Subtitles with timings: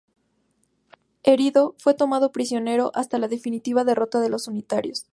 [1.21, 5.05] Herido, fue tomado prisionero hasta la definitiva derrota de los unitarios.